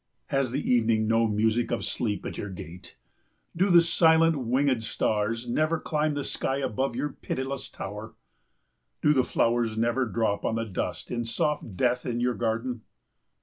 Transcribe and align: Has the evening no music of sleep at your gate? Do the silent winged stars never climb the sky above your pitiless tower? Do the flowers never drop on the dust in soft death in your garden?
Has 0.29 0.49
the 0.49 0.67
evening 0.67 1.07
no 1.07 1.27
music 1.27 1.69
of 1.69 1.85
sleep 1.85 2.25
at 2.25 2.35
your 2.39 2.49
gate? 2.49 2.97
Do 3.55 3.69
the 3.69 3.83
silent 3.83 4.35
winged 4.35 4.81
stars 4.81 5.47
never 5.47 5.79
climb 5.79 6.15
the 6.15 6.23
sky 6.23 6.57
above 6.57 6.95
your 6.95 7.09
pitiless 7.09 7.69
tower? 7.69 8.15
Do 9.03 9.13
the 9.13 9.23
flowers 9.23 9.77
never 9.77 10.07
drop 10.07 10.43
on 10.43 10.55
the 10.55 10.65
dust 10.65 11.11
in 11.11 11.23
soft 11.23 11.77
death 11.77 12.03
in 12.07 12.19
your 12.19 12.33
garden? 12.33 12.81